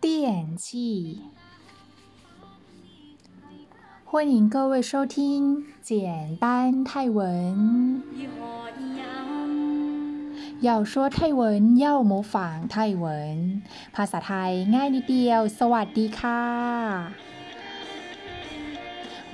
[0.00, 1.20] 电器。
[4.04, 8.02] 欢迎各位收听简单泰文。
[10.60, 13.62] 要说泰文要模仿泰文
[13.94, 16.42] ภาษาไทยง่ายนิดเดียวสวัสดีค่ะ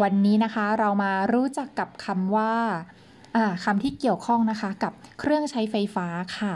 [0.02, 2.54] วันนี้นะคะเรามารู้จักกับคำว่า
[3.64, 6.06] คำที่เกี่ยวข้องนะคะกับเครื่องใช้ไฟฟ้า
[6.38, 6.54] ค่ะ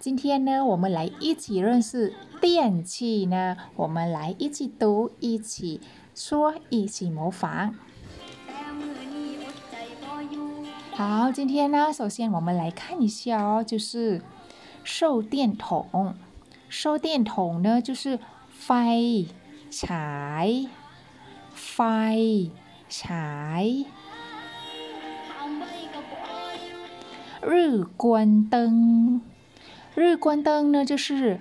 [0.00, 3.56] 今天呢，我们来一起认识电器呢。
[3.74, 5.80] 我们来一起读，一起
[6.14, 7.74] 说，一起模仿。
[10.92, 14.22] 好，今天呢，首先我们来看一下哦，就是
[14.84, 16.14] 售电筒。
[16.68, 18.18] 售电筒呢，就是
[18.48, 19.26] ไฟ
[19.70, 20.68] ฉาย
[21.52, 22.50] ไฟ
[22.88, 23.86] ฉาย
[27.42, 29.20] 日光灯。
[29.94, 31.40] 日光灯呢，就是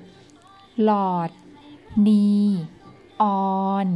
[0.84, 1.32] หลอด
[2.08, 2.68] นี
[3.22, 3.90] ออน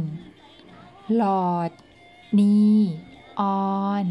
[1.16, 1.70] หลอด
[2.38, 2.98] นี
[3.40, 3.42] อ
[3.84, 4.06] อน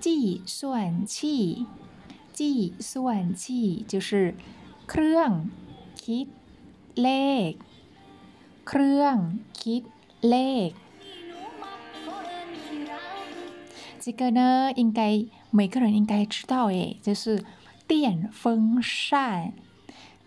[0.00, 1.66] 计算器，
[2.32, 4.34] 计算器就是
[4.86, 5.30] เครื่อง
[6.04, 6.26] คิด
[7.02, 7.08] เล
[7.50, 7.52] ข
[8.68, 9.16] เครื่อง
[9.60, 9.82] คิด
[10.28, 10.36] เล
[10.68, 10.70] ข
[14.00, 17.44] 这个呢，应该 每个人应该知道诶，就是
[17.86, 19.52] 电风扇。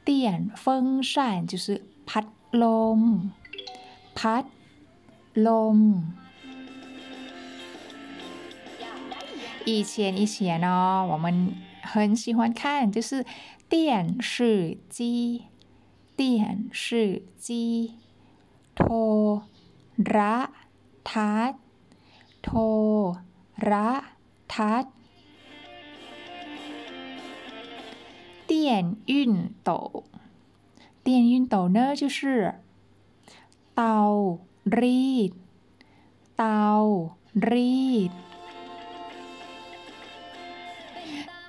[0.04, 3.32] 电风扇就是พัดลม
[4.16, 4.46] พัด
[5.46, 5.78] ลม
[9.66, 13.24] 以前以前呢，我们很喜欢看，就是
[13.70, 15.44] 电视机，
[16.16, 17.92] 电视机，
[18.76, 19.44] โท
[19.98, 20.18] ร
[21.04, 21.62] ทัศน์
[22.42, 22.50] โท
[23.70, 23.74] ร
[24.54, 24.94] ทัศน์
[28.66, 30.04] 电熨斗，
[31.04, 32.54] 电熨斗呢就是
[33.76, 35.32] เตารีด
[36.38, 36.66] เตา
[37.34, 38.12] รีด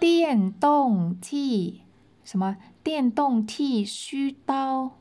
[0.00, 1.82] 电动剃
[2.24, 2.56] 什么？
[2.82, 4.92] 电动剃须刀，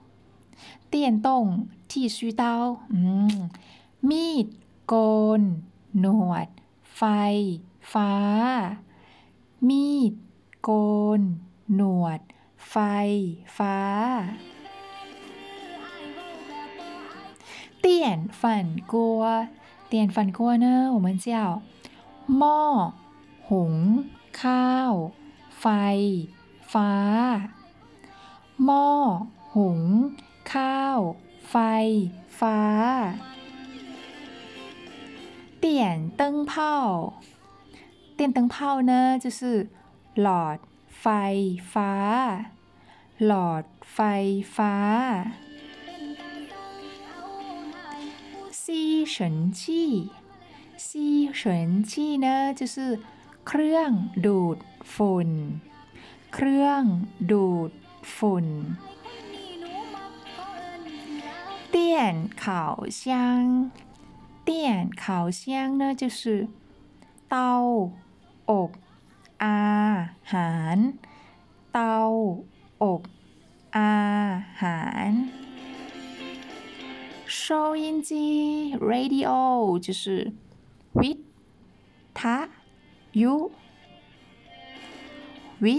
[0.91, 2.77] 电动剃须刀。
[2.89, 3.49] 嗯，
[4.09, 4.47] มีด
[4.85, 4.93] โก
[5.39, 5.41] น
[5.99, 6.47] หนวด
[6.95, 7.01] ไฟ
[7.91, 8.13] ฟ้า
[9.67, 10.13] มีด
[10.61, 10.69] โก
[11.19, 11.21] น
[11.75, 12.19] หนวด
[12.69, 12.75] ไฟ
[13.57, 13.77] ฟ้า
[17.83, 17.85] 电
[18.39, 18.41] 饭
[18.91, 18.93] 锅，
[19.89, 20.65] 电饭锅呢？
[20.95, 21.27] 我们叫
[22.37, 22.59] หม้อ
[23.49, 23.75] หุง
[24.41, 24.93] ข้าว
[25.59, 25.65] ไฟ
[26.73, 26.91] ฟ้า
[28.65, 28.87] หม้อ
[29.55, 29.81] หุง
[30.53, 30.99] ข้าว
[31.49, 31.55] ไฟ
[32.39, 32.59] ฟ้า
[35.63, 35.65] 电
[36.19, 36.51] 灯泡
[38.17, 38.91] 电灯泡呢
[39.23, 39.69] 就是
[40.21, 40.57] หลอด
[40.99, 41.05] ไฟ
[41.73, 41.93] ฟ้า
[43.25, 43.63] หลอด
[43.93, 43.99] ไฟ
[44.55, 44.75] ฟ้า
[48.63, 50.09] 吸尘器
[50.77, 52.99] 吸尘器呢就是
[53.47, 53.91] เครื่อง
[54.25, 54.57] ดูด
[54.93, 55.29] ฝุ่น
[56.33, 56.83] เครื่อง
[57.31, 57.71] ดูด
[58.15, 58.47] ฝุ่น
[61.73, 63.71] 电烤箱
[64.45, 66.47] 电烤箱呢就是
[67.29, 67.53] เตา
[68.49, 68.69] อบ
[69.43, 69.61] อา
[70.33, 70.77] หาร
[71.71, 71.97] เตา
[72.83, 73.01] อบ
[73.77, 73.95] อา
[74.61, 75.11] หาร
[77.25, 79.29] 收音机 radio
[79.85, 80.33] 就是
[80.99, 81.11] วิ
[82.19, 82.21] ท
[83.21, 83.33] ยุ
[85.63, 85.77] วิ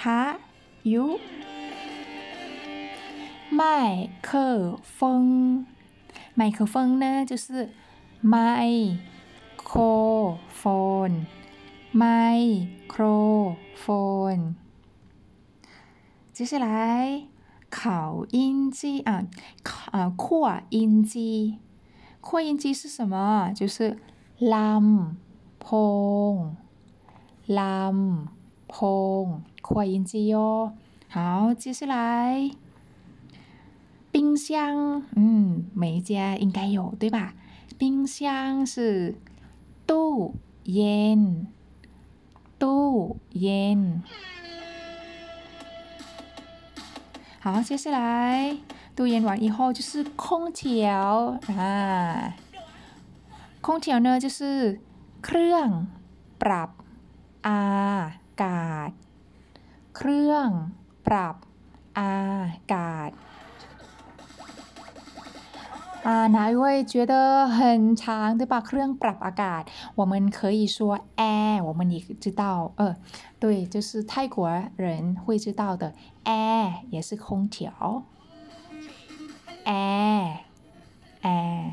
[0.00, 0.02] ท
[0.92, 1.18] ยุ
[3.50, 5.66] 麦克风
[6.34, 7.70] 麦克风呢就是
[11.94, 14.56] 麦克风麦克风
[16.32, 17.24] 接下来
[17.68, 19.26] 烤音机啊
[19.90, 21.58] 啊扩音机
[22.20, 23.98] 扩音机是什么就是
[24.38, 25.18] ล
[25.62, 25.66] พ
[26.32, 26.56] ง
[27.46, 28.28] ลำ
[28.68, 28.74] พ
[29.24, 30.72] ง扩音机哦。
[31.08, 32.50] 好，接下来
[34.10, 37.34] 冰箱，嗯，每一家应该有对吧？
[37.76, 39.16] 冰箱是
[39.86, 40.34] ตู้
[40.64, 41.46] เย็น
[42.62, 42.86] ตู้
[43.40, 43.80] เย็น
[47.42, 48.00] 好，接下来
[48.96, 52.34] ตู้เย็น完以后就是空调啊，
[53.60, 54.80] 空调呢就是。
[55.26, 55.68] เครื่อง
[56.42, 56.70] ปรับ
[57.48, 57.60] อา
[58.42, 58.90] กาศ
[59.96, 60.48] เครื่อง
[61.06, 61.36] ปรับ
[61.98, 62.20] อา
[62.74, 63.10] กาศ
[66.04, 68.62] 啊，哪一位觉得很长对吧？
[68.66, 69.62] เครื่องปรับอากาศ
[69.96, 72.96] 我们可以说 air，我们也知道，呃，
[73.38, 75.92] 对，就是泰国人会知道的，
[76.24, 78.04] air 也是空调，
[79.66, 80.38] air
[81.22, 81.72] air。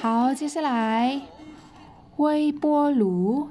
[0.00, 1.22] 好，接下来
[2.18, 3.48] 微波炉，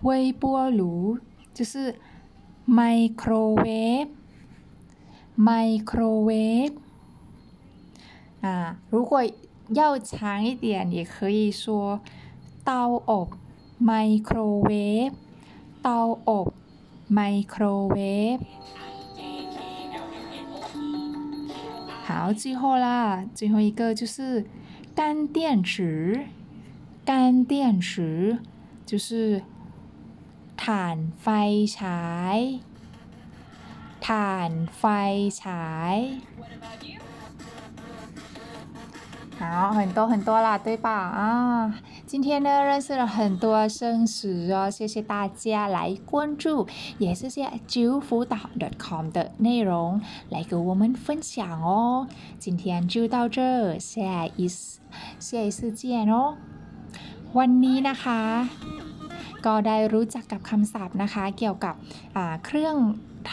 [0.00, 1.18] 微波炉
[1.52, 1.96] 就是
[2.66, 4.08] microwave。
[8.42, 9.24] microwave 啊，如果
[9.70, 12.00] 要长一点，也可以说
[12.64, 13.28] เตาอบ
[13.80, 15.12] microwave
[15.82, 16.52] เตาอบ
[17.10, 18.40] microwave
[22.04, 24.46] 好，最后啦，最后一个就是
[24.94, 26.26] 干电池，
[27.04, 28.38] 干电池
[28.86, 29.42] 就是
[30.56, 31.26] ถ่านไฟ
[31.76, 32.00] ฉา
[32.36, 32.38] ย
[34.06, 34.08] ฐ
[34.78, 34.82] ไฟ
[35.40, 35.96] ฉาย
[39.42, 40.90] 好，很多很多啦，对吧？
[40.90, 41.72] 啊，
[42.06, 46.66] 今天呢认识了很多生词哦，谢谢大家来关注，
[46.98, 48.36] 也谢谢九辅导
[48.78, 52.08] .com 的内容来跟我们分享哦。
[52.38, 54.80] 今天就到这，下一次
[55.20, 56.34] 下一次见哦。
[57.34, 58.81] วันนี้นะคะ
[59.45, 61.75] ก็ได้รู้จักกับคำศัพท์นะคะ เกี่ยวกับ
[62.45, 62.75] เครื่อง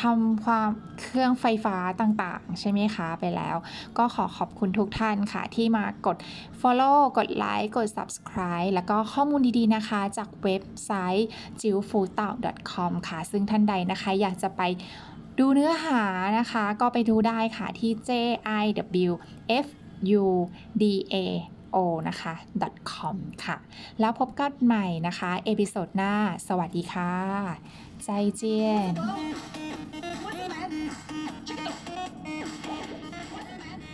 [0.03, 0.71] ทำความ
[1.03, 3.57] เครื่องไฟฟ้าต่างๆ ใช่ไหมคะไปแล้ว
[3.99, 6.17] ก็ขอขอบคุณทุกท่านค่ะ ที่มากด
[6.61, 11.29] follow กดไลค์กด subscribe แล้วก็ข้อมูลดีๆนะคะ จากเว็บไซต์
[11.61, 12.29] j i w f u t a
[12.73, 14.63] com ค่ะ ซึ่งท่านใดนะคะ อยากจะไป
[15.39, 16.03] ดูเนื้อหา
[16.39, 18.11] นะคะ ก็ไปดูได้ค่ะที่ j
[18.63, 18.65] i
[19.09, 19.13] w
[19.65, 19.67] f
[20.23, 20.25] u
[20.83, 20.85] d
[21.15, 21.17] a
[21.75, 21.77] o
[22.09, 22.35] นะคะ
[22.93, 23.57] .com ค่ะ
[24.01, 26.15] แล้วพบกันใหม่นะคะ เอพิโซดหน้า
[26.49, 27.13] สวัสดีค่ะ
[28.05, 28.93] ใจเจียน